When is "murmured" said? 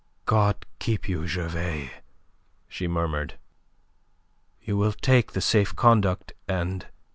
2.87-3.35